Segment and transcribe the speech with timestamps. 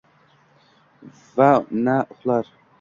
[1.35, 1.49] Va
[1.83, 2.45] na uxlar